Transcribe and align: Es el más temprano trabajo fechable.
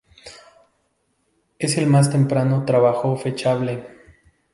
Es 1.59 1.77
el 1.77 1.85
más 1.85 2.09
temprano 2.09 2.65
trabajo 2.65 3.15
fechable. 3.17 3.85